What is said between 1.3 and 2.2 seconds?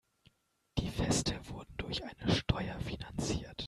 wurden durch